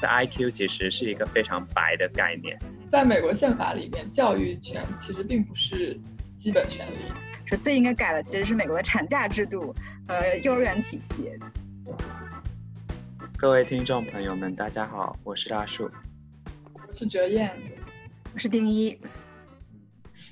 [0.00, 2.58] 的 IQ 其实是一个非常白的概念。
[2.90, 5.98] 在美国宪法里面，教育权其实并不是
[6.34, 6.94] 基本权利。
[7.46, 9.74] 是最应该改的，其实是美国的产假制度
[10.06, 11.30] 和幼儿园体系。
[13.36, 15.90] 各位听众朋友们，大家好，我是大树，
[16.74, 17.50] 我是哲燕，
[18.32, 18.96] 我是丁一。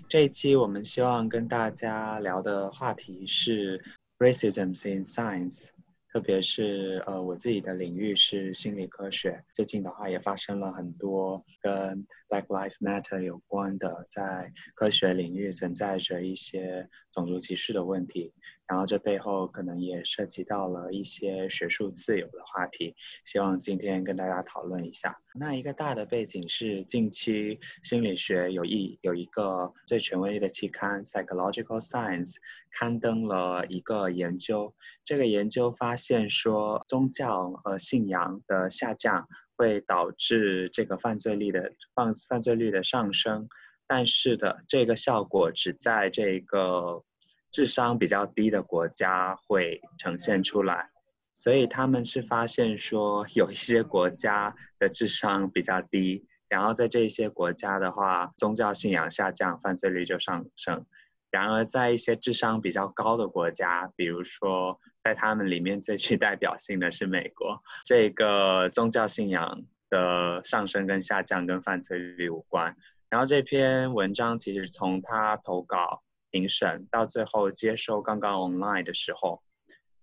[0.08, 3.84] 这一期我们希望跟大家聊的话题是
[4.20, 5.70] racism in science。
[6.10, 18.32] 特别是呃，我自己的领域是心理科学，最近的话也发生了很多跟 Black l i f e Matter 有关的，在科学领域存在着一些种族歧视的问题。
[18.68, 22.94] 然后这背后可能也涉及到了一些学术自由的话题，
[23.24, 25.18] 希望今天跟大家讨论一下。
[25.34, 32.32] 那一个大的背景是，近期心理学有一有一个最权威的期刊《Psychological Science》
[32.70, 43.48] 刊登了一个研究，这个研究发现说，宗教和信仰的下降会导致这个犯罪率的犯犯罪率的上升，
[43.86, 47.02] 但是的这个效果只在这个。
[47.50, 50.90] 智商比较低的国家会呈现出来，
[51.34, 60.84] 所以他们是发现说有一些国家的智商比较低，然后在这些国家的话，宗教信仰下降，犯罪率就上升。
[61.30, 72.76] 然而在一些智商比较高的国家，比如说在他们里面最具代表性的是美国，这个宗教信仰的上升跟下降跟犯罪率无关。
[73.08, 76.02] 然后这篇文章其实从他投稿。
[76.30, 79.42] 评审到最后接受刚刚 online 的时候，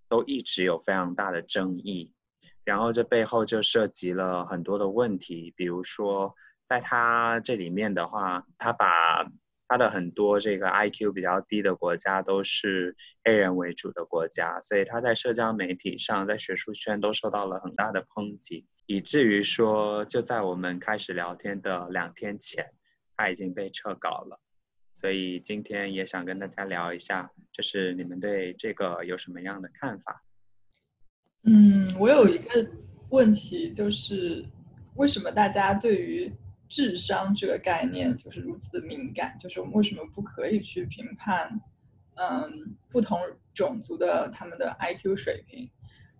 [0.08, 2.12] 都一直有非常大的争议，
[2.64, 9.30] 然后这背后就涉及了很多的问题，比如说在他这里面的话，他把
[9.68, 22.72] 他的很多这个 IQ 比较低的国家都是黑人为主的国家，所以他在社交媒体上，在学术圈都受到了很大的抨击，以至于说就在我们开始聊天的两天前，
[23.16, 24.40] 他已经被撤稿了。
[24.96, 30.24] 所以今天也想跟大家聊一下，就是你们对这个有什么样的看法？
[31.44, 32.66] 嗯，我有一个
[33.10, 34.46] 问题，就是
[34.96, 36.32] 为什么大家对于
[36.70, 39.38] 智商这个概念就是如此敏感？
[39.38, 41.60] 就是我们为什么不可以去评判，
[42.14, 43.20] 嗯，不同
[43.54, 45.70] 种族的他们的 IQ 水平？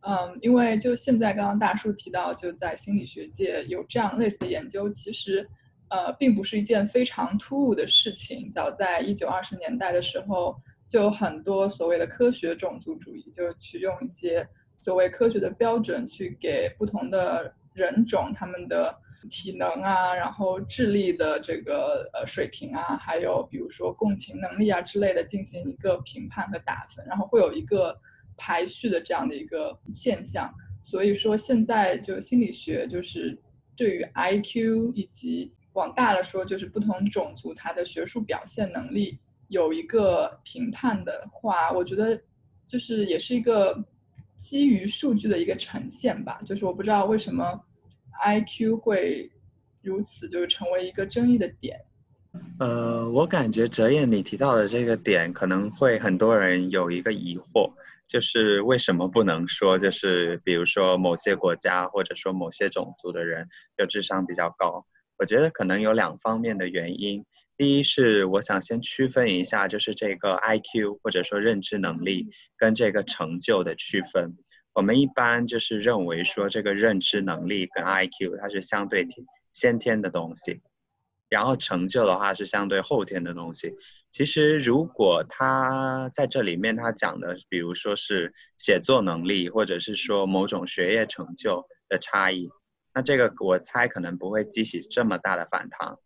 [0.02, 5.50] 嗯，因为就现在刚刚大叔提到，就在心理学界有这样类似的研究，其实。
[5.90, 8.52] 呃，并不是一件非常突兀的事情。
[8.54, 10.56] 早在一九二十年代的时候，
[10.90, 14.48] 就有很多所谓的科学种族主义，就是去用一些
[14.78, 18.96] 所谓科学的标准去给不同的人种他们的
[19.30, 27.98] 体能啊，然后智力的这个呃水平啊，还有比如说共情能力啊之类的进行一个评判和打分，然后会有一个
[28.38, 30.54] 排序的这样的一个现象。
[30.84, 33.36] 所以说，现在就心理学就是
[33.76, 39.20] 对于 IQ 以及往大了说，就是不同种族它的学术表现能力
[39.50, 42.20] 有一个评判的话，我觉得
[42.68, 43.78] 就是也是一个
[44.38, 46.40] 基于数据的一个呈现吧。
[46.46, 47.62] 就是我不知道为什么
[48.24, 49.30] IQ 会
[49.82, 51.80] 如此，就是成为一个争议的点。
[52.60, 57.72] 呃，我感觉哲燕你提到的这个点，可能会很多人有一个疑惑，
[58.08, 63.48] 就是为什么不能说，就是比如说某些国家或者说某些种族的人
[63.78, 64.86] 就智商比较高。
[65.18, 67.26] 我觉得可能有两方面的原因。
[67.58, 72.28] 第一是我想先区分一下，就是这个 IQ 或者说认知能力
[72.58, 74.36] 跟这个成就的区分。
[74.74, 79.08] 我们一般就是认为说，这个认知能力跟 IQ 它是相对
[79.54, 80.60] 先天的东西，
[81.30, 83.74] 然后成就的话是相对后天的东西。
[84.12, 92.50] 其实如果他在这里面他讲的，比如说是写作能力，或者是说某种学业成就的差异。
[92.96, 95.98] 那这个我猜可能不会激起这么大的反弹，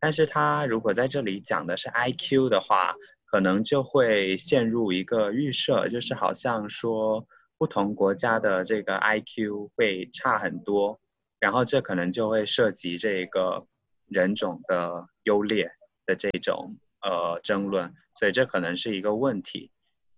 [0.00, 2.94] 但是他如果在这里讲的是 I Q 的话，
[3.26, 7.26] 可能就会陷入一个预设，就是好像说
[7.58, 10.98] 不同国家的这个 I Q 会差很多，
[11.38, 13.66] 然后这可能就会涉及这个
[14.06, 15.70] 人种的优劣
[16.06, 19.70] 的这种呃争论，所以这可能是一个问题。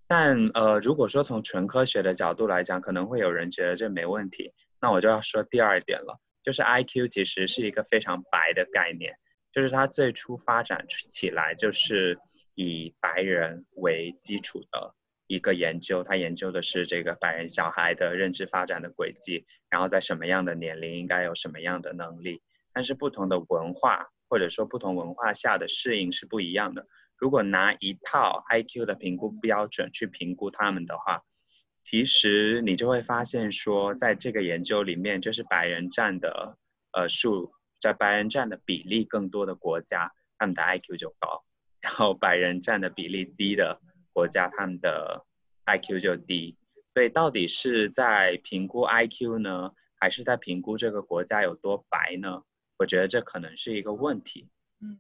[0.07, 4.53] 但呃，如果说从纯科学的角度来讲，可能会有人觉得这没问题。
[4.81, 9.15] 那我就要说第二点了，就是 I Q 其实是一个非常白的概念，
[9.53, 12.19] 就是它最初发展起来就是
[12.55, 14.95] 以白人为基础的
[15.27, 22.43] 一个研究，它研究的是这个白人小孩的认知发展的轨迹，然后在什么样的年龄应该有什么样的能力，
[22.73, 26.87] 但是不同的文化或者说不同文化下的适应是不一样的。
[27.17, 31.23] 如果拿一套 I Q 的评估标准去评估他们的话，
[31.83, 36.57] 其实你就会发现，说在这个研究里面，就是白人占的
[36.93, 41.45] 呃数在白人占的比例更多的国家，他们的 IQ 就高，
[41.81, 43.81] 然后白人占的比例低的
[44.13, 45.25] 国家，他们的
[45.67, 46.57] IQ 就低。
[46.93, 52.43] 所以到底是在评估 IQ 呢，还是在评估这个国家有多白呢？
[52.79, 54.49] 我觉得这可能是一个问题。
[54.81, 54.99] 嗯，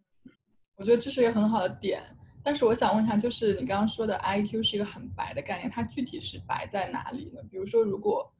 [0.76, 2.02] 我觉得这是一个很好的点。
[2.42, 7.40] 但是我想问一下，就是你刚刚说的 IQ 是一个很白的概念，它具体是白在哪里呢？
[7.50, 8.32] 比如说，如果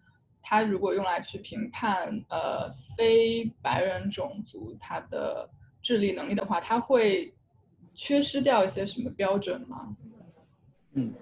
[0.42, 5.48] 它如果用来去评判呃非白人种族他的
[5.82, 7.34] 智力能力的话，它会
[7.94, 9.94] 缺失掉一些什么标准吗？
[10.94, 11.12] 嗯，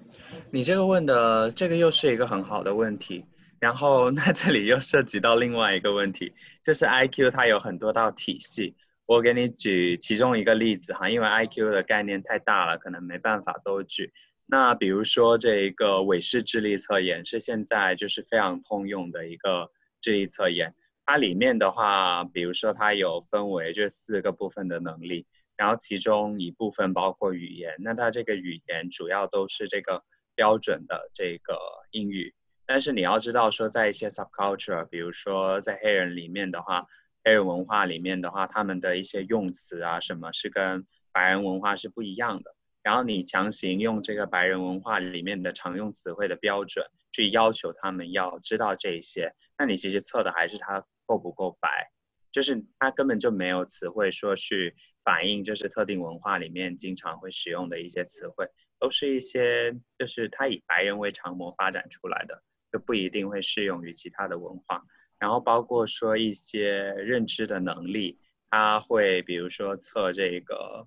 [0.51, 3.25] 你这个问的这个又是一个很好的问题。
[3.61, 6.33] 然后那这里又涉及到另外一个问题，
[6.63, 8.73] 就是 IQ 它有很多道体系。
[9.09, 14.13] 我给你举其中一个例子哈，因为 I Q 的概念太大了，可能没办法都举。
[14.45, 19.71] 那比如说这一个韦氏智力测验是现在就是非常通用的一个
[20.03, 20.75] 智力测验，
[21.07, 25.27] 它里面的话，比如说它有分为这四个部分的能力，
[25.57, 30.05] 然后其中一部分包括语言，那它这个语言主要都是这个
[30.35, 31.59] 标准的这个
[31.93, 32.35] 英语，
[32.67, 36.85] 但是你要知道说在一些 subculture，比如说在黑人里面的话。
[37.25, 42.55] 黑人文化里面的话，他们的一些用词啊，什么是跟白人文化是不一样的。
[42.83, 51.91] 然后你强行用这个白人文化里面的常用词汇的标准去要求他们要知道这些，那你其实测的还是他够不够白，
[52.33, 54.75] 就是他根本就没有词汇说去
[55.05, 58.49] 反映就是特定文化里面经常会使用的一些词汇，
[58.79, 62.43] 都是一些就是他以白人为常模发展出来的，
[62.73, 64.83] 就不一定会适用于其他的文化。
[65.19, 68.19] 然后包括说一些认知的能力，
[68.51, 70.87] 他会比如说测这个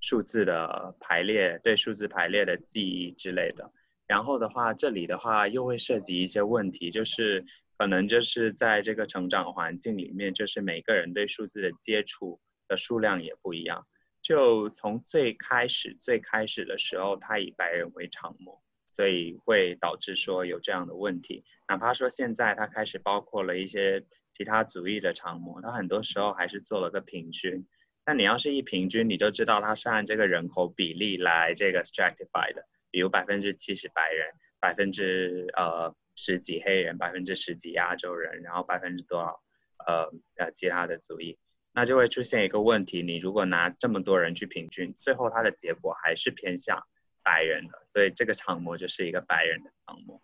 [0.00, 3.72] 数字的排列，对数字排列的记忆之类的。
[4.06, 7.44] 然后的话，这里的话又会涉及一些问题，就是
[7.78, 13.86] 可能就是在这个成长环境里面，就是每个人对数字的接触的数量也不一样。
[14.20, 18.60] 就从最开始最开始的时候，他以白人为常模。
[18.90, 27.64] 所以会导致说有这样的问题，哪怕说现在它开始包括了一些其他族裔的常模，它很多时候还是做了个平均。
[28.04, 34.26] 但你要是一平均，你就知道它是按这个人口比例来这个 stratified 的，比如百分之七十白人，
[34.58, 39.40] 百分之呃十几黑人，百分之十几亚洲人，然后百分之多少
[39.86, 41.38] 呃呃其他的族裔，
[41.72, 46.82] 那就会出现一个问题，你如果拿这么多人去平均，最后它的结果还是偏向。
[47.22, 50.20] 白人的，所以这个长模就是一个白人的长模，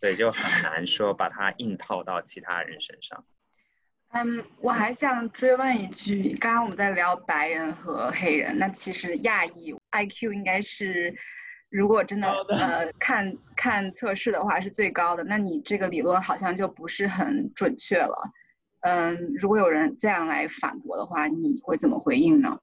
[0.00, 3.24] 所以就很难说把它硬套到其他人身上。
[4.12, 11.14] 嗯，我还想追问一句，刚刚我们在聊白人和黑人，那其实亚裔 IQ 应该是，
[11.68, 18.32] 如果真的呃看看测试的话是最高的，那你这个理论好像就不是很准确了。
[18.80, 22.58] 嗯，如果有人这样来反驳的话，你会怎么回应呢？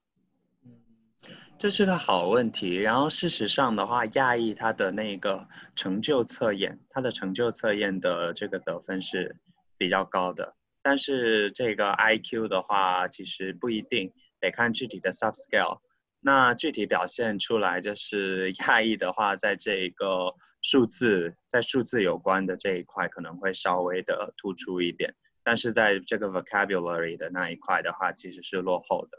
[1.59, 2.75] 这是个好问题。
[2.75, 9.35] 然后事实上的话，亚裔他的那个成就测验，他的成就测验的这个得分是
[9.77, 10.55] 比较高的。
[10.83, 15.79] 但是这个 IQ 的话，其实不一定，得看具体的 subscale。
[16.19, 25.13] 那具体表现出来就是亚裔的话，在这一个数字，在数字有关的这一块可能会稍微的突出一点，
[25.43, 29.17] 但是在这个 vocabulary 的那一块的话，其实是落后的。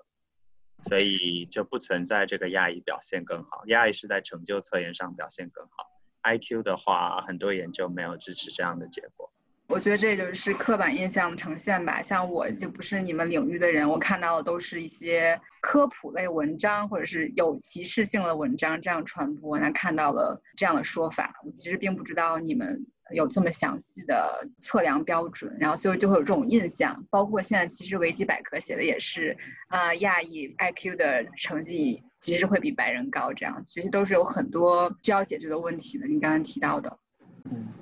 [0.83, 5.87] 所以就不存在这个亚裔表现更好，亚裔是在成就测验上表现更好。
[6.23, 9.31] IQ 的话，很多研究没有支持这样的结果。
[9.69, 12.01] 我觉得这就是刻板印象的呈现吧。
[12.01, 21.35] 像我就不是你们领域的人，我看到的都是一些科普类文章或者是有歧视性的文章这样传播，那看到了这样的说法。
[21.45, 22.87] 我其实并不知道你们。
[23.13, 27.05] 有这么详细的测量标准，然后所以就会有这种印象。
[27.11, 29.37] 包括现在其实维基百科写的也是，
[29.69, 36.07] 啊，亚裔 IQ 的成绩其实会比白人高，这样其实都是有很多需要解决的问题的。
[36.07, 36.99] 你刚刚提到的，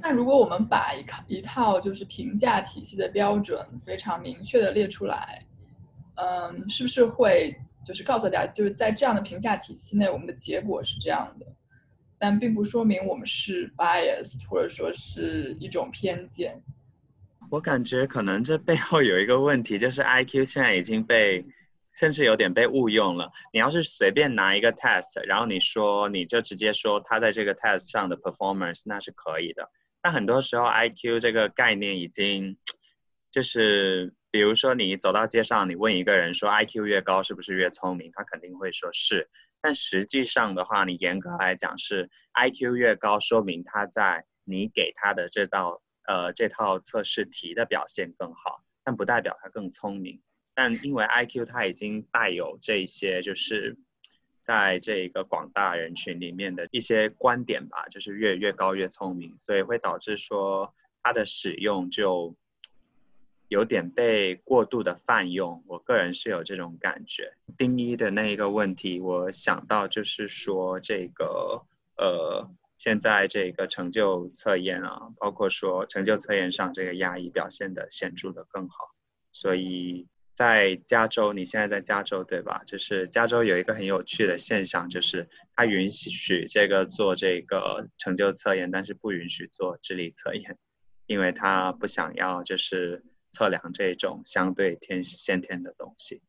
[0.00, 5.44] 那如果我们把一套一套就是评价体系的标准非常明确的列出来，
[6.14, 11.46] 嗯，是不是会就是告诉大家，就是在这样的评价体系内，我们的结果是这样的？
[12.18, 16.62] 但并不说明我们是 biased，或者说是一种偏见。
[17.50, 21.44] 我感觉可能这背后有一个问题，就是 IQ 现在已经被，
[21.94, 23.30] 甚至有点被误用了。
[23.52, 29.70] 你要是随便拿一个 test，然后你说你就直接说他在这个 test 上的 performance，那是可以的。
[30.02, 32.56] 但很多时候 IQ 这个概念已经，
[33.30, 39.28] 就是比如说你走到街上，你问一个人说 IQ 越高是不是越聪明，他肯定会说是。
[39.66, 50.22] 但实际上的话，你严格来讲是 IQ 越高，说明他在你给他的这道呃这套测试题的表现更好，但不代表他更聪明。
[50.54, 53.76] 但因为 IQ 它已经带有这些，就是
[54.40, 62.36] 在这一个广大人群里面的一些观点吧，就是越越高越聪明，所以会导致说它的使用就
[63.48, 65.62] 有点被过度的泛用。
[65.66, 67.32] 我个人是有这种感觉。
[67.56, 71.64] 丁一的那一个问题，我想到就是说这个
[71.96, 72.50] 呃。
[72.78, 78.90] 现在这个成就测验啊，包括说成就测验上这个压抑表现的显著的更好，
[79.32, 82.62] 所以在加州，你现在在加州对吧？
[82.66, 90.58] 就是加州有一个很有趣的现象，就是它允许这个做这个成就测验，但是不允许做智力测验，
[91.06, 96.22] 因为他不想要就是测量这种相对天先天的东西。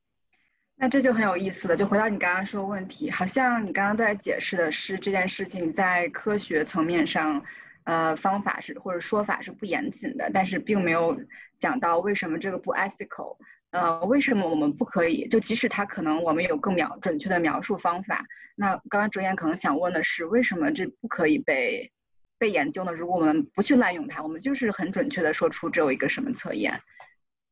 [0.76, 7.44] 那这就很有意思了，就回到你刚刚说问题，好像你刚刚都在解释的是这件事情在科学层面上，
[7.86, 11.20] 呃，方法是或者说法是不严谨的，但是并没有
[11.58, 13.38] 讲到为什么这个不 ethical，
[13.72, 15.28] 呃，为什么我们不可以？
[15.30, 18.24] 就即使它可能我们有更描准确的描述方法，
[18.56, 21.92] 那刚刚哲言可能想问的是，为什么这不可以被
[22.38, 22.92] 被研究呢？
[22.92, 26.82] 如果我们不去滥用它，我们就是很准确的说出这有一个什么测验。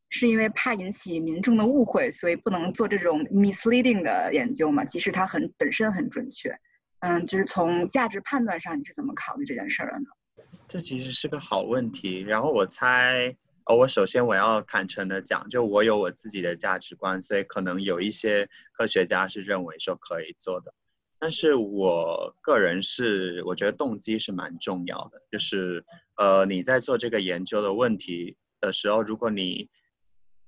[0.09, 4.85] 是因为怕引起民众的误会，所以不能做这种 misleading 的研究嘛？
[4.85, 6.57] 即使它很本身很准确，
[6.99, 10.05] 嗯，就是从价值判断上，你是怎么考虑这件事儿的呢？
[10.67, 12.21] 这其实是个好问题。
[12.21, 20.73] 然后我猜，呃，我首先我要坦诚的讲，就我有我自己的价值观，所以可能有一些科学家是认为说可以做的，
[21.25, 25.83] 但是我个人是我觉得动机是蛮重要的，就是
[26.17, 29.67] 呃你在做这个研究的问题的时候，如果你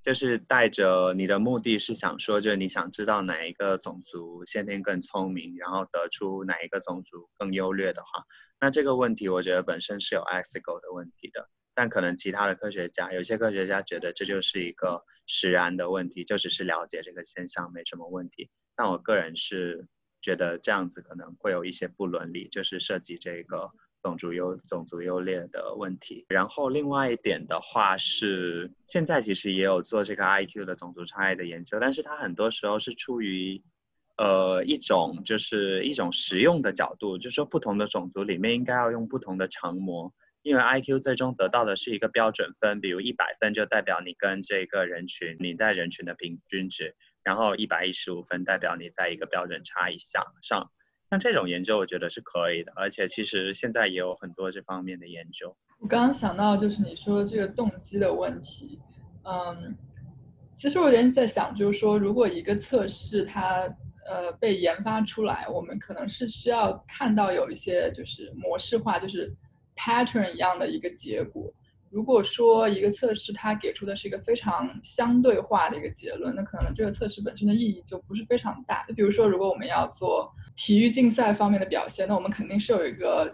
[0.03, 8.23] 就是带着你的目的是想说，就是你想知道哪一个种族先天更聪明，然后得出哪一个种族更优劣的话，
[8.61, 11.49] 那这个问题我觉得本身是有 ethical 的问题的。
[11.73, 18.47] 但可能其他的科学家，有些科学家觉得这就是一个实然的问题，就只是了解这个现象没什么问题。
[18.75, 19.87] 但我个人是
[20.27, 23.71] 觉得这样子可能会有一些不伦理，就是涉及这个。
[24.03, 33.61] 种族优种族优劣的问题，然后另外一点的话是，现在其实也有做这个 IQ 的种族差异的研究，但是它很多时候是出于，
[34.17, 46.95] 呃，一种就是一种实用的角度，就是说不同的种族里面应该要用不同的常模，因为 IQ 最终得到的是一个标准分，比如一百分就代表你跟这个人群你在人群的平均值，
[47.27, 50.71] 然后一百一十五分代表你在一个标准差异项上。
[51.09, 55.53] 像这种研究，我觉得是可以的，而且其实现在也有很多这方面的研究。
[55.77, 58.79] 我刚刚想到就是你说这个动机的问题，
[59.25, 59.75] 嗯，
[60.53, 63.67] 其实我有点在想，就是说如果一个测试它
[64.05, 69.35] 呃被研发出来，我们可能是需要看到有一些就是模式化，就是
[69.75, 71.53] pattern 一样的一个结果。
[71.89, 78.83] 如果说一个测试它给出的是一个非常相对化的一个结论，那可能这个测试本身的意义就不是非常大。
[78.85, 83.33] 就比如说，如果我们要做体育竞赛方面的表现，那我们肯定是有一个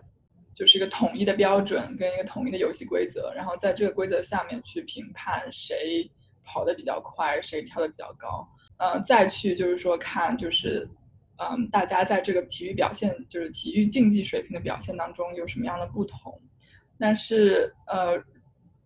[0.54, 6.10] 就是一个统一的标准跟一个统一的游戏规则，然后在这个规则下面去评判谁
[6.46, 10.88] 跑得比较快，谁跳得比较高，嗯，再去就是说看就是
[11.38, 16.40] 嗯大家在这个体育表现就是体育竞技水平的表现当中有什么样的不同，
[17.00, 18.24] 但是呃。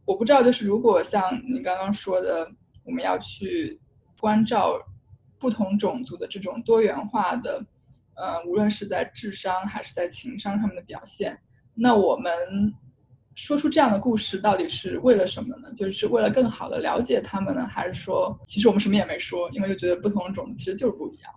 [0.08, 1.22] 我不知道，就是如果像
[1.54, 2.50] 你刚刚说的，
[2.86, 3.78] 我们要去
[4.22, 4.80] 关照
[5.38, 7.62] 不同种族的这种多元化的，
[8.16, 11.38] 呃，无论是在智商还是在情商上面的表现，
[11.74, 12.32] 那我们
[13.36, 15.70] 说出这样的故事到底是为了什么呢？
[15.74, 21.34] 就是为了更好的了解他们呢，还是说其实我们什么也没说，因为就觉得不同种族其实就是不一样？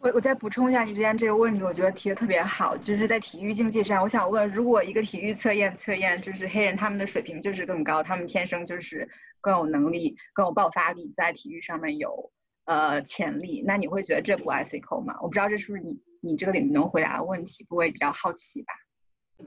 [0.00, 9.08] 我我再补充一下你之前这个问题，我觉得提的特别好，就是在体育竞技上，我想问，如果一个体育测验测验就是黑人他们的水平就是更高，他们天生就是
[9.40, 12.30] 更有能力、更有爆发力，在体育上面有
[12.64, 15.16] 呃潜力，那你会觉得这不 ethical 吗？
[15.20, 18.72] 我不知道这是不是你你这个领域能回答的问题，不会比较好奇吧？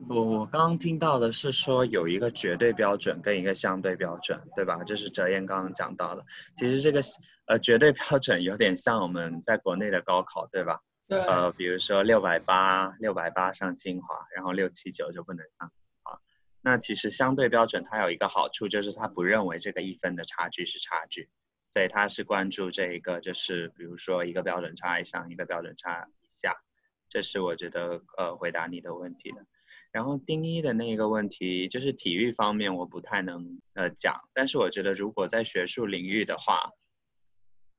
[0.08, 4.84] 我我刚刚听到的是说有一个绝对标准跟一个相对标准，对吧？
[4.84, 6.24] 就是哲彦刚刚讲到的。
[6.56, 7.02] 其实这个
[7.48, 10.80] 呃绝对标准有点像我们在国内的高考，对吧？
[11.08, 11.20] 对。
[11.22, 15.72] 呃，比如说六百八，六百八上清华，然后六七九就不能上
[16.04, 16.20] 啊。
[16.62, 21.30] 那其实相对标准它有一个好处，就是它不认为这个一分的差距是差距，
[21.72, 26.56] 所以它是关注这一个，就是比如说一个标准差以上，一个标准差以下。
[27.10, 29.44] 这是我觉得呃回答你的问题的。
[29.92, 36.72] 然后丁一的那个问题就是体育方面，我不太能呃讲，但是我觉得如果在学术领域的话，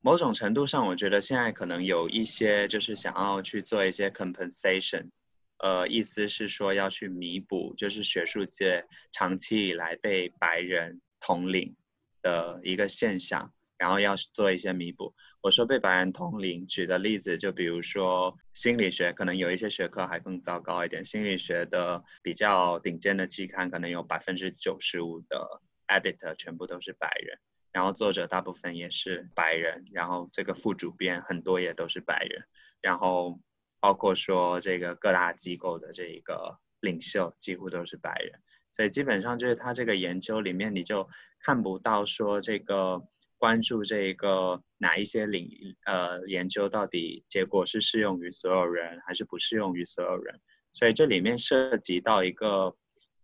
[0.00, 5.10] 某种程度上，我觉得现在可能有一些就是想要去做一些 compensation，
[5.58, 11.76] 呃，意思是说要去弥补，就是学术界长期以来被白人统领
[12.22, 13.52] 的一个现象。
[13.80, 15.14] 然后要做一些弥补。
[15.40, 21.02] 我说被白人同龄，举的例子就比如说心理学，可能有一些学科还更糟糕一点。
[21.02, 27.38] 心理学的比较顶尖的期刊，可能有百分之九十五的 editor 全部都是白人，
[27.72, 32.44] 然后作者大部分也是白人，然后这个副主编很多也都是白人，
[32.82, 33.40] 然后
[33.80, 38.38] 包括说这个各大机构的这一个领袖几乎都是白人。
[38.72, 41.08] 所以基本上就是他这个研究里面，你就
[41.40, 43.02] 看不到说这个
[43.40, 45.48] 关注这一个哪一些领
[45.86, 50.38] 呃研究到底结果是适用于所有人还是不适用于所有人。
[50.72, 52.76] 所以这里面涉及到一个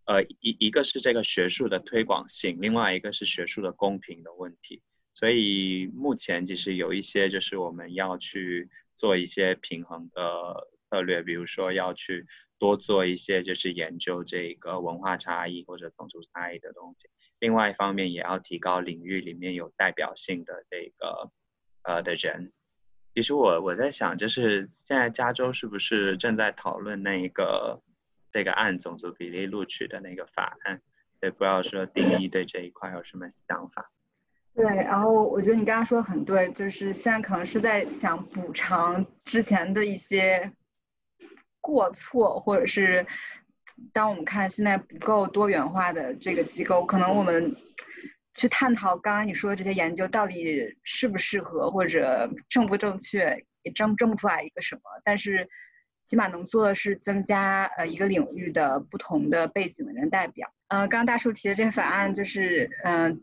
[0.07, 4.83] 呃一一个是这个学术的推广性，另外一个是学术的公平的问题。
[5.13, 12.27] 所以目前其实有一些就是我们要去做一些平衡的策略，比如说要去。
[12.59, 17.07] 多做一些就是研究这个文化差异或者种族差异的东西。
[17.39, 21.31] 另外一方面，也要提高领域里面有代表性的这个
[21.83, 22.53] 呃的人。
[23.15, 27.83] 其实我我在想，就是现在加州是不是正在讨论那一个
[28.33, 30.81] 这个按种族比例录取的那个法案？
[31.23, 33.91] 也不知道说定义对这一块有什么想法。
[34.55, 40.53] 对，然后我觉得你刚刚说的很对，就是现在可能是在想补偿之前的一些。
[41.63, 43.05] 过错，或者是
[43.93, 47.55] 当我们看现在不够多元化的这个机构，可能我们
[48.35, 54.83] 去探讨刚刚你说的这些研究到底适不适合，或者正不正确，也争争不出来一个什么。
[55.05, 55.49] 但是
[56.05, 60.53] 起码能做的是增加呃一个领域的不同的背景的人代表。
[60.69, 63.21] 呃，刚刚大树提的这个法案就是嗯，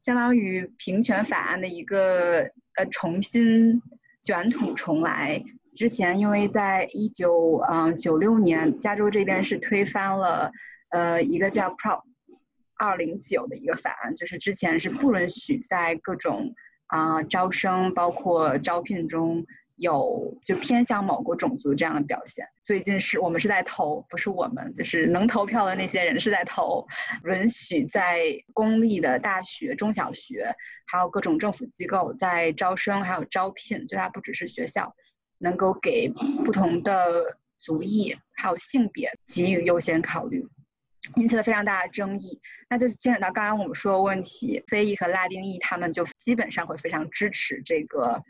[0.00, 3.80] 相当于平权法案的一个呃重新
[4.22, 5.42] 卷土重来。
[5.74, 10.50] 之前，因为在一九嗯九六年，加州这边是推翻了
[10.90, 12.02] 呃一个叫 Prop
[12.76, 16.54] 二零九的一个法案，就是之前是不允许在各种
[16.86, 19.44] 啊招生包括招聘中
[19.76, 22.46] 有就偏向某个种族这样的表现。
[22.62, 26.86] 最近是我们是在投，不是我们，就是能投票的那些人是在投，
[27.24, 28.22] 允许在
[28.52, 30.54] 公立的大学、中小学，
[30.86, 34.94] 还有各种政府机构在招生还有招聘，就它不只是学校。
[35.44, 36.08] 能够给
[36.44, 37.22] 不同的
[37.60, 40.42] 族裔还有性别给予优先考虑，
[41.16, 42.40] 引起了非常大的争议。
[42.70, 48.20] 那就牵扯到刚刚我们说的问题，非裔和拉丁裔他们就基本上会非常支持这个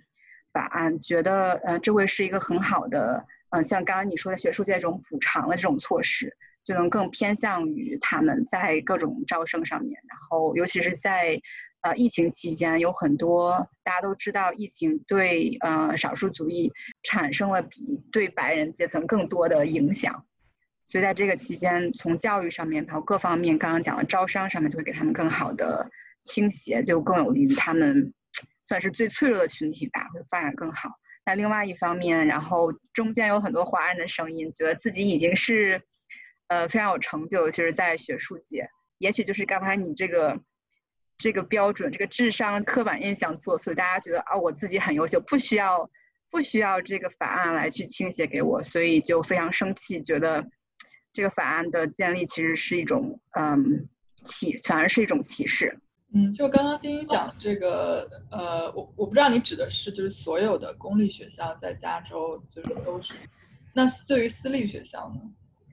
[0.52, 11.40] 法案，觉得呃这会是一个很好的，嗯像刚刚你说的学术界这种补偿的这种措施，就能更偏向于他们在各种招生上面，然后尤其是在。
[11.84, 20.24] 呃，疫情期间有很多大家都知道，疫情对呃少数族裔产生了比对白人阶层更多的影响，
[20.86, 25.90] 所以在这个期间，从教育上面，包括各方面，刚刚讲的招商上面，就会给他们更好的
[26.22, 28.14] 倾斜，就更有利于他们
[28.62, 30.88] 算是最脆弱的群体吧，会发展更好。
[31.26, 35.82] 那另外一方面，然后中间有很多华人的声音，觉得自己已经是
[36.48, 40.40] 呃非常有成就，就是在学术界，也许就是刚才你这个。
[41.16, 45.88] 这个标准，这个智商刻板印象做，所以大家觉得啊，我自己很优秀，不需要
[46.30, 50.44] 不需要这个法案来去倾斜给我，所以就非常生气，觉得
[51.12, 53.88] 这个法案的建立其实是一种嗯
[54.24, 55.78] 歧，反而是一种歧视。
[56.12, 63.14] 嗯，就刚刚听你讲这个，呃，我我不知道你指的是就是所有的公立学校在加州就是都是，
[63.72, 65.20] 那对于私立学校呢？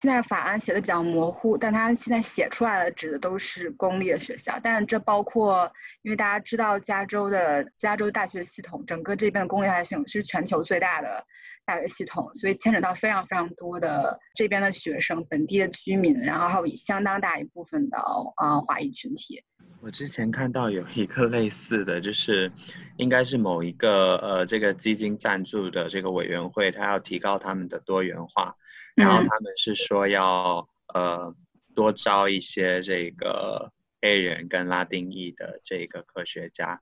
[0.02, 11.24] 现在法案写的比较模糊，但它现在写出来的指的都是公立的学校，但这包括，因为大家知道加州的加州大学系统，整个这边的公立大学系统是全球最大的
[11.68, 18.00] 大学系统，所以牵扯到非常非常多的这边的学生、本地的居民，然后还有相当大一部分的
[18.38, 19.44] 啊华裔群体。
[19.82, 22.52] 我之前看到有一个类似的就是，
[22.98, 28.56] 应该是某一个呃这个基金赞助的这个委员会，他要提高他们的多元化。
[28.96, 31.34] 然后他们是说要呃
[31.74, 36.80] 多招一些这个黑人跟拉丁裔的这个科学家，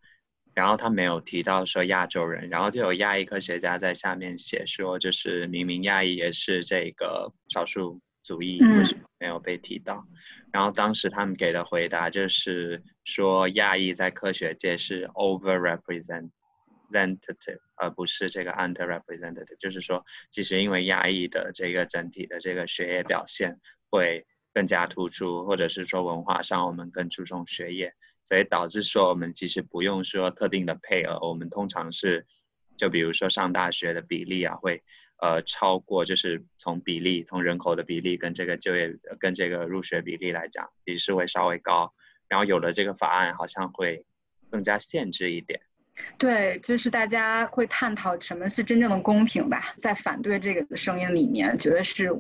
[0.54, 10.04] 然后他没有提到说亚洲人，然后就有亚裔科学家在下面写说，就是明明亚裔也是这个少数族裔，为什么没有被提到？
[10.52, 16.30] 然后当时他们给的回答就是说亚裔在科学界是 overrepresent。
[16.90, 27.94] representative，而不是这个 underrepresented，就是说，其实因为亚裔的这个整体的这个学业表现会更加突出，或者是说文化上我们更注重学业，
[28.26, 32.26] 所以导致说我们其实不用说特定的配额，我们通常是，
[32.78, 34.84] 就比如说上大学的比例啊，会
[35.22, 41.94] 呃超过，就是从比例从人口的比例跟这个就业跟这个入学比例来讲，其实会稍微高，
[42.28, 44.06] 然后有了这个法案，好像会
[44.50, 45.62] 更加限制一点。
[46.18, 52.12] 对，就是大家会探讨什么是真正的公平吧，在反对这个的声音里面，觉得是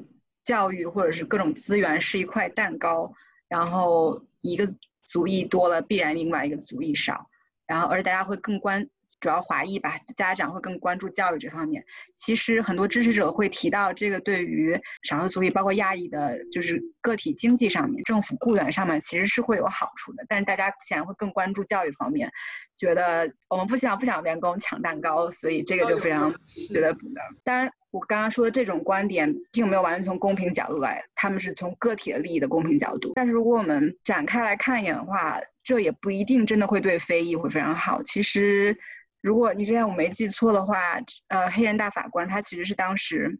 [0.43, 3.13] 教育或者是各种资源是一块蛋糕，
[3.47, 4.67] 然后一个
[5.07, 7.29] 族裔多了，必然另外一个族裔少，
[7.67, 8.87] 然后而且大家会更关。
[9.19, 11.83] 主要华裔吧，家长会更关注教育这方面。
[12.13, 20.23] 其实很多支持者会提到，这个对于少数族裔，包括亚裔的，就是个体经济上面、政府雇员上面，其实是会有好处的。
[20.27, 22.31] 但是大家显然会更关注教育方面，
[22.77, 26.31] 觉得我们不希望不想员工抢蛋糕，所以这个就非常
[26.69, 27.15] 觉得不能。
[27.43, 33.13] 当然，我刚刚说的这种观点，并没有完全从公平角度来，他们是从个体的利益的公平角度。
[33.15, 38.03] 但是如果我们展开来看一眼的话，这也不一定真的会对非裔会非常好。
[38.03, 38.77] 其实。
[39.21, 43.39] 如果你之前我没记错的话，呃，黑人大法官他其实是当时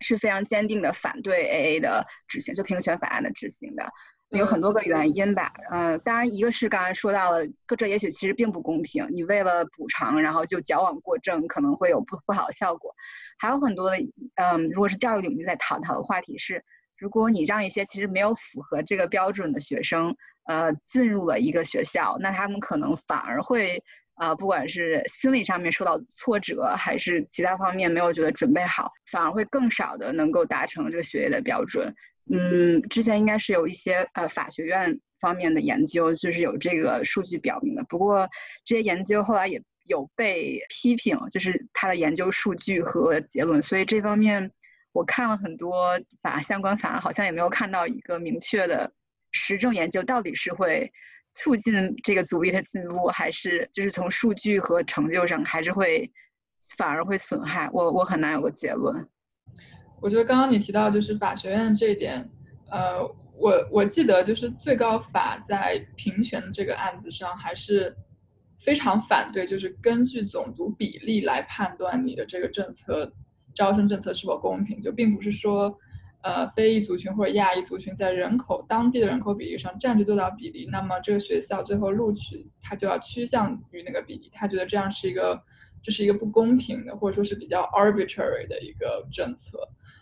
[0.00, 3.88] 是非常坚定的反对 AA 的执行，就平权法案的执行的，
[4.30, 5.52] 有很多个原因吧。
[5.70, 7.46] 呃，当然一个是刚才说到了，
[7.78, 12.92] 这也许其实并不公平，你为了补偿，然后就矫枉过正，可能会有不不好的效果。
[13.38, 13.96] 还有很多的，
[14.34, 16.64] 嗯，如果是教育领域在探讨的话题是，
[16.98, 20.16] 如果你让一些其实没有符合这个标准的学生，
[20.46, 23.84] 呃，进入了一个学校，那他们可能反而会。
[24.16, 31.94] 啊，不管是心理上面受到挫折，还是其他方面没有觉得准备好，反而会更少的能够达成这个学业的标准。
[32.32, 37.84] 嗯，之前应该是有一些呃法学院方面的研究，就是有这个数据表明的。
[37.84, 38.26] 不过
[38.64, 43.60] 这些研究后来也有被批评，就是它的研究数据和结论。
[43.60, 44.50] 所以这方面
[44.92, 48.90] 我看了很多法相关法，好像也没有看到一个明确的
[49.30, 50.90] 实证研究到底是会。
[51.36, 56.10] 促进这个阻力的进步，还是就是从数据和成就上，还是会
[56.78, 59.06] 反而会损害我，我很难有个结论。
[60.00, 62.26] 我觉得刚刚你提到就是法学院这一点，
[62.70, 63.02] 呃，
[63.38, 67.94] 我我记得就是最高法在平权这个案子上还是
[68.58, 73.12] 非常反对，就是根据总族比例来判断你的这个政策
[73.54, 75.78] 招生政策是否公平，就并不是说。
[76.26, 84.28] 呃，非裔族群或者亚裔族群在人口当地的人口比例上占据多少比例，那么这个学校最后录取它就要趋向于那个比例。
[84.32, 85.40] 他觉得这样是一个，
[85.80, 89.56] 这是一个不公平的，或者说是比较 arbitrary 的一个政策。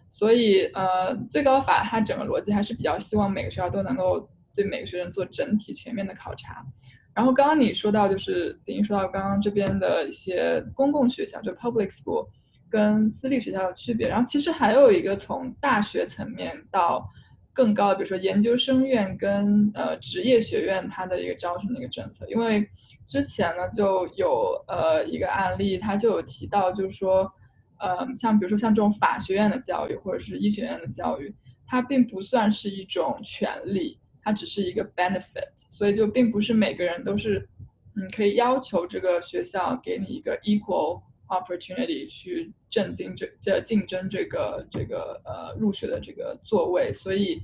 [0.08, 6.64] 所以，呃，最高法它整个逻辑还是比较希望每个学校都能够对每个学生做整体全面的考察。
[7.12, 12.28] 然后刚刚你说到，就是等于说到刚刚这边的一些公共学校，就 public school。
[12.68, 17.08] 跟私立学校的区别，然后其实还有一个从大学层面到
[17.52, 22.26] 更高的，比如说研究生院跟呃职业学院，它的一个招生的一个政策。
[22.28, 22.68] 因为
[23.06, 27.30] 之前呢就有呃一个案例，他就有提到，就是说，
[27.78, 31.32] 呃，像比如说像这种法学院的教育或者是医学院的教育，
[31.66, 37.48] 它并不算是一种权利，它只是一个 benefit，所以就并不是每个人都是
[37.94, 41.02] 嗯可以要求这个学校给你一个 equal。
[41.40, 47.42] Opportunity 去震惊这这竞争这个这个呃入学的这个座位，所以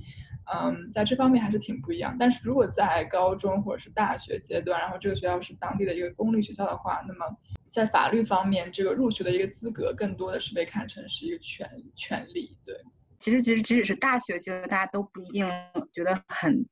[0.53, 2.15] 嗯，在这方面还是挺不一样。
[2.19, 7.25] 但是如果在高中或者是大学阶段，然后这个学校是当地的一个公立学校的话，那么
[7.69, 12.57] 在法律方面，这个入学的一个资格更多的是被看成是一个权权利。
[12.65, 12.75] 对，
[13.17, 15.47] 其实其实即使是大学阶段，大家都不一定
[15.93, 16.65] 觉得很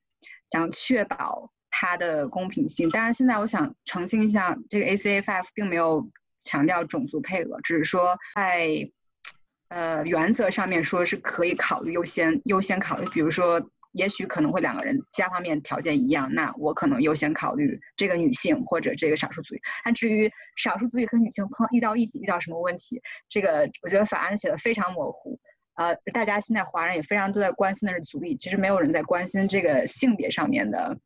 [0.52, 2.90] 想确保它的公平性。
[2.92, 6.10] 但是，现在我想澄清一下，这个 ACAF 并没有。
[6.44, 8.90] 强调种族配额，只是说在
[9.70, 19.60] 呃原则上面说是可以考虑优先优先考虑，比如说也许可能会两个人其他方面条件一样，那我可能优先考虑这个女性或者这个少数族裔。
[19.84, 25.40] 那至于少数族裔和女性碰遇到一起遇到什么问题，这个我觉得法案写的非常模糊。
[25.76, 30.98] 呃，大家现在华人也非常都在关心的是族裔，其实没有人在关心这个性别上面的。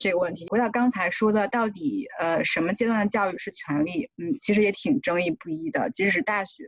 [0.00, 4.10] 这个问题回到刚才说的，到底呃什么阶段的教育是权利？
[4.16, 5.90] 嗯，其实也挺争议不一的。
[5.90, 6.64] 即使是大学，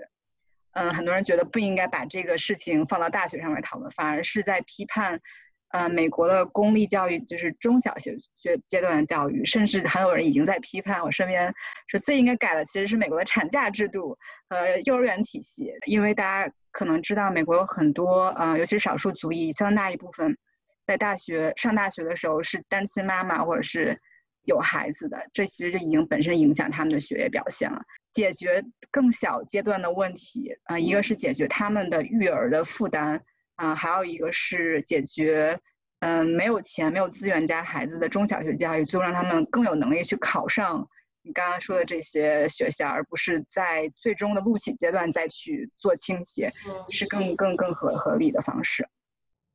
[0.73, 5.19] 嗯，很多人觉得不应该把这个事情放到大学上来讨论，反而是在批判，
[5.71, 11.03] 呃，美国的公立教育就是中小学学阶段的教育，甚至还有人已经在批判。
[11.03, 11.51] 我身边
[11.89, 14.15] 说最应该改的其实是美国的产假制度
[14.51, 20.37] 和幼儿园体系，因为大家可能知道，美国有很多呃，尤其是少数族裔相当大一部分。
[20.85, 24.01] 在大学上大学的时候是单亲妈妈或者是
[24.45, 27.81] 有孩子的，这其实就已经本身影响他们的学业表现了。
[28.13, 33.21] 解决更小阶段的问题，啊，一个是解决他们的育儿的负担，
[33.55, 35.59] 啊，还有一个是解决，
[36.01, 40.87] 嗯，没有钱、没有资源家孩子的中小学教育，最后让他们更有能力去考上
[41.23, 46.53] 你刚刚说的这些学校，而不是在最终的录取阶段再去做倾斜，
[46.91, 48.87] 是更更更合合理的方式。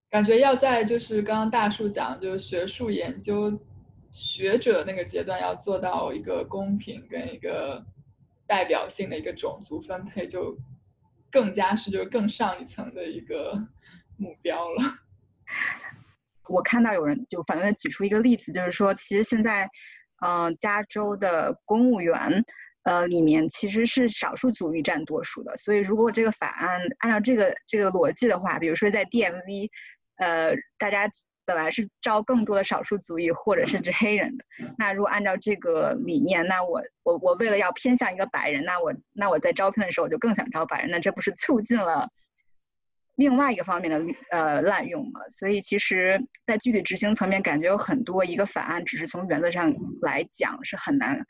[0.10, 3.60] 感觉要在就是刚刚大树讲，就是学术研究
[4.12, 7.86] 学者那个阶段要做到一个公平跟一个
[8.48, 10.58] 代表性的一个种族分配，就
[11.30, 13.54] 更加是就是更上一层的一个
[14.16, 14.78] 目标了。
[16.48, 19.70] 我看到有人就反问举出一个例子，就是说，其实现在，
[20.26, 22.46] 嗯，加州的公务员，
[22.84, 25.58] 呃，里面其实是少数族裔占多数的。
[25.58, 29.70] 所以，如果这个法案按照这个这个逻辑的话，比如说在 DMV，
[30.18, 31.10] 呃，大家
[31.46, 34.46] 本来是招更多的少数族裔或者甚至黑人的，
[34.78, 42.10] 那如果按照这个理念，那我我我为了要偏向一个白人，那我那我在招聘的时候我就更想招白人，那这不是促进了？
[43.16, 51.26] 另外一个方面的呃滥用嘛，所以其实，在具体执行层面，感觉有很多一个法案只是从原则上来讲是很难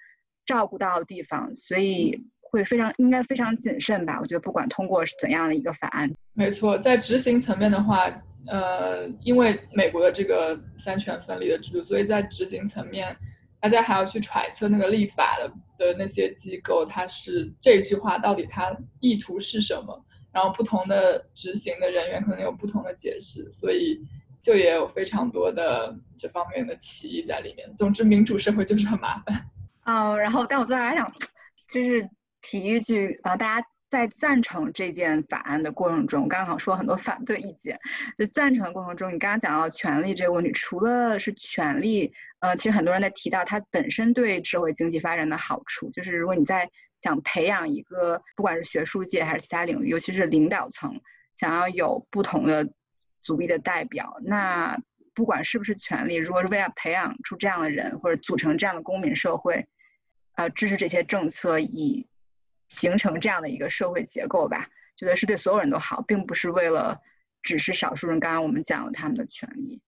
[0.45, 4.20] 照顾到的地方，所以会非常应该非常谨慎吧。
[4.22, 8.10] 我觉得不管通过是怎样的一个法案，没错，在执行层面的话，
[8.48, 13.16] 呃，因为美国的这个三权分立的制度，所以在执行层面，
[13.60, 20.04] 大家还要去揣测那个立法的的那些机构，它是这句话到底它意图是什么。
[20.30, 24.00] 然后不同的执行的人员可能有不同的解释，所以
[24.40, 27.68] 就也有非常多的这方面的歧义在里面。
[27.76, 29.50] 总之，民主社会就是很麻烦。
[29.86, 31.12] 嗯，然后但我最后还想，
[31.68, 32.08] 就是
[32.50, 37.78] 体育剧啊，大家在赞成这件法案的过程中，刚刚好说很多反对意见。
[38.16, 51.02] 在赞成的过程中，你刚刚讲到权利这个问题，除了是权利，呃，其实很多人在提到它本身对社会经济发展的好处，就是如果你在想培养一个，不管是学术界还是其他领域，尤其是领导层，
[51.36, 52.70] 想要有不同的
[53.24, 54.80] 族裔的代表，那
[55.14, 59.68] 不管是不是权利，如果是为了培养出这样的人，或者组成这样的公民社会，
[60.36, 62.08] 呃，支持这些政策，以
[62.67, 67.01] 形成这样的一个社会结构吧，觉得是对所有人都好，并不是为了
[67.41, 68.19] 只是少数人。
[68.19, 69.82] 刚刚我们讲了他们的权益。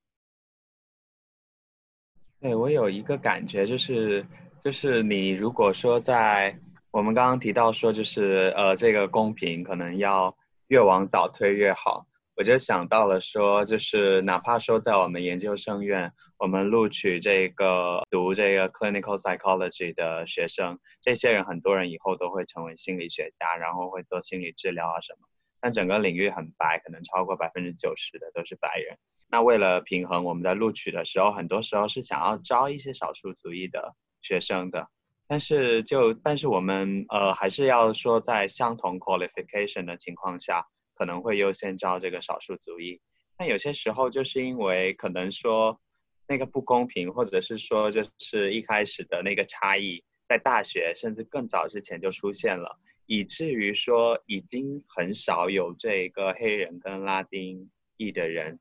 [2.40, 4.26] 对我有一个感觉，就是
[4.64, 6.58] 就是你如果说在。
[6.92, 10.36] 我们刚刚提到说，就是呃，这个公平可能要
[10.70, 12.08] 越往早推越好。
[12.40, 25.28] 我就想到了说，就是哪怕说在我们研究生院，我们录取这个读这个 clinical psychology 的学生，这些人很多人以后都会成为心理学家，然后会做心理治疗啊什么。
[25.60, 28.98] 但整个领域很白，可能超过百分之九十的都是白人。
[29.30, 34.88] 那为了平衡，我们在录取的时候，很多时候是想要招一些少数族裔的学生的。
[35.28, 40.66] 但是就但是我们呃还是要说，在相同 qualification 的情况下，
[41.00, 43.00] 可能会优先招这个少数族裔。
[43.38, 45.80] 但有些时候就是因为可能说
[46.28, 58.60] 那个不公平，或者是说就是一开始的那个差异，在大学甚至更早之前就出现了，以至于说已经很少有这个黑人跟拉丁裔的人，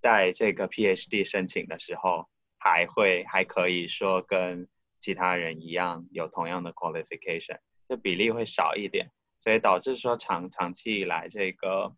[0.00, 2.26] 在这个 PhD 申请的时候，
[2.58, 4.66] 还会还可以说跟。
[4.98, 11.92] 其他人一样有同样的 qualification，这比例会少一点，所以导致说长长期以来这个，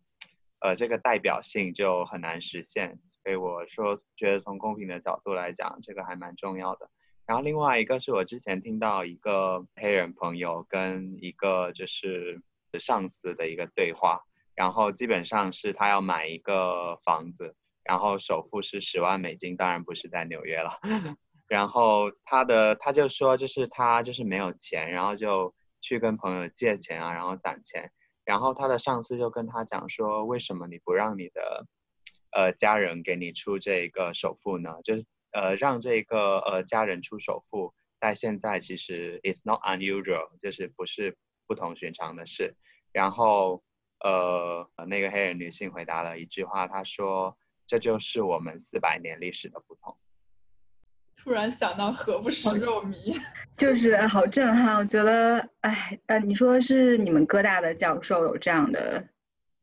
[0.59, 2.99] 呃，这个代表性就很难实现。
[3.05, 6.89] 所以我说觉得从公平的角度来讲，这个还蛮重要的。
[7.25, 12.41] 然后另外一个是我之前听到一个黑人朋友跟一个就是
[12.79, 14.21] 上司的一个对话，
[14.55, 20.79] 然后基本上是他要买一个房子，然后首付是十万美金，当然不是在纽约了。
[21.47, 27.91] 然后他的他就说，就是他就是没有钱，然后就去跟朋友借钱啊，然后攒钱。
[28.25, 31.65] 然后他的上司就跟他讲说，为什么你不让你的
[32.31, 34.77] 呃家人给你出这一个首付呢？
[34.83, 42.55] 就是呃让这个呃家人出首付，在现在其实 it's not unusual，就是不是不同寻常的事。
[42.91, 43.63] 然后
[43.99, 49.97] 呃那个黑人女性回答了一句话，她说这就是我们四百年历史的不同。
[51.23, 53.19] 突然想到，何不食肉糜？
[53.55, 59.05] 就是好震撼，我觉得，哎，呃，你说是你们哥大的教授有这样的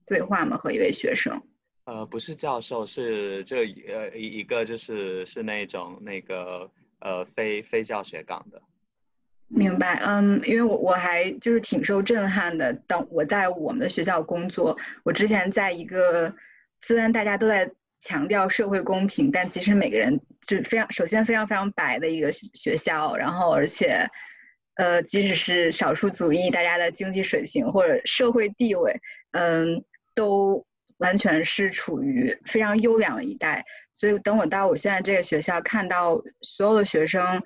[0.06, 0.56] 对话吗？
[0.56, 1.42] 和一位学生？
[1.86, 8.60] 呃，不是教授，是这呃一一个就是是那种那个呃非非教学岗的。
[9.48, 12.72] 明白，嗯，因为我我还就是挺受震撼的。
[12.86, 16.34] 当我在我们的学校工作，我之前在一个
[16.80, 17.70] 虽然大家都在。
[18.06, 20.16] 强调社会公平，但其实每个人
[20.46, 24.08] 就是非常首先非常非常白的一个学校，然后而且，
[24.76, 28.96] 呃，即使是少数族裔，大家的经济水平或者社会地位，
[29.32, 29.82] 嗯，
[30.14, 30.64] 都
[30.98, 33.64] 完全是处于非常优良的一代。
[33.92, 37.42] 所以等我到我现在这个学校，看到所有的学生，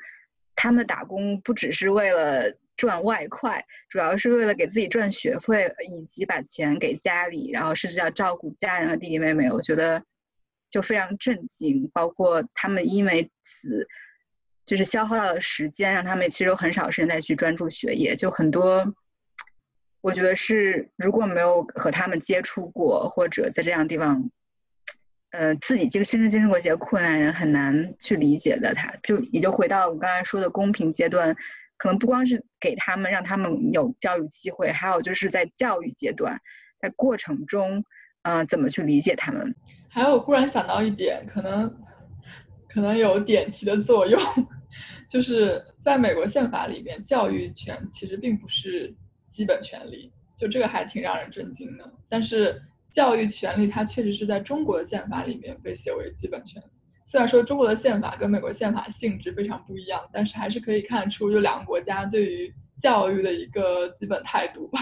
[0.55, 9.51] 他们打工不只是为了赚外快，主要是为了给自己赚学费，以及把钱给家里，然后甚至要照顾家人和弟弟妹妹。
[9.51, 10.03] 我觉得。
[10.71, 13.87] 就非常震惊，包括他们因为此
[14.65, 18.95] 就是消耗到的时间，让他们其实有很少时间再去专注学业，就很多。
[20.03, 24.31] 我觉得是，如果没有和他们接触过，或者在这样地方，
[25.33, 28.73] 呃，自己这个亲身经历过一些困难，人很难去理解的。
[28.73, 31.37] 他就也就回到我刚才说的公平阶段，
[31.77, 36.41] 可能不光是给他们让他们有教育机会，还有就是在教育阶段，
[36.81, 37.85] 在过程中，
[38.23, 39.55] 嗯，怎么去理解他们？
[39.89, 41.69] 还有，忽然想到一点，可能
[42.69, 44.21] 可能有点题的作用，
[45.09, 48.95] 就是在美国宪法里面，教育权其实并不是。
[49.31, 51.89] 基本权利，就这个还挺让人震惊的。
[52.09, 56.61] 但是教育权利它确实是在中国的宪法里面被写为基本权。
[57.05, 64.81] 虽然说中国的宪法跟美国宪法性质非常不一样，但是还是可以看出就两个国家对于教育的一个基本态度吧。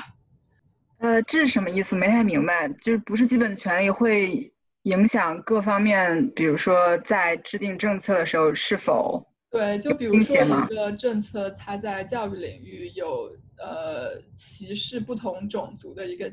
[0.99, 1.97] 呃，这是什么意思？
[1.97, 2.69] 没太明白。
[2.81, 9.25] 就是不是基本权利会影响各方面，比如说在制定政策的时候是否？
[9.51, 16.31] 对，就比如说一个政策，它在教育领域有呃歧视不同种族的一个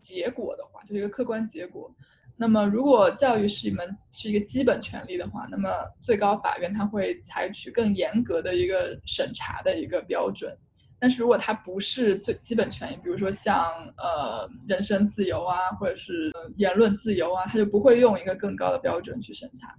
[0.00, 1.94] 结果的话，就是一个客观结果。
[2.36, 5.68] 那么，如果教育是一门是一个基本权利的话，那么
[6.00, 10.56] 最高法院它会采取更严格的一个审查的一个标准。
[11.04, 19.76] 但是如果它不是最基本权益，比如说像呃人身自由啊，或者是言论自由啊，它就不会用一个更高的标准去审查。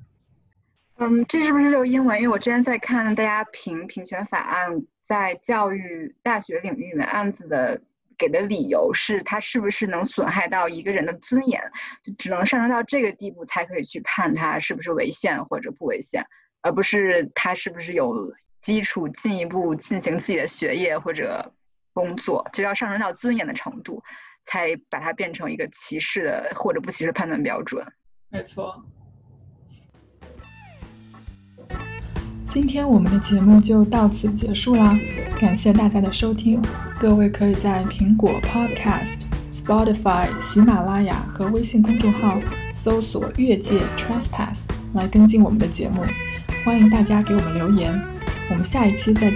[0.97, 2.17] 嗯，这是不是就因为？
[2.17, 4.69] 因为我之前在看大家评平权法案
[5.01, 7.81] 在教育大学领域里面案子的
[8.19, 11.59] 给的理由是，它是不是能损害到一个人的尊严，
[12.03, 16.23] 就只能上升到这个地步才可以去判他是不是违宪或者不违宪，
[16.61, 18.13] 而不是他是不是有
[18.65, 21.53] 基础进一步进行自己的学业或者
[21.93, 24.01] 工作，就要上升到尊严的程度，
[24.47, 27.85] 才把它变成一个歧视的或者不歧视判断标准。
[28.29, 28.83] 没错。
[32.49, 34.97] 今天我们的节目就到此结束啦，
[35.39, 36.59] 感谢大家的收听。
[36.99, 42.41] 各位可以在苹果 Podcast、Spotify、喜马拉雅和微信公众号
[42.73, 44.61] 搜索“越界 Trespass”
[44.95, 46.03] 来跟进我们的节目。
[46.65, 47.93] 欢迎大家给我们留言，
[48.49, 49.33] 我们下一期再见。